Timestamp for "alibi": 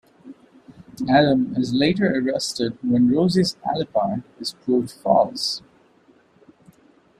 3.63-4.15